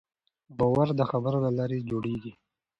باور 0.57 0.87
د 0.99 1.01
خبرو 1.11 1.39
له 1.45 1.51
لارې 1.57 1.85
جوړېږي. 1.89 2.31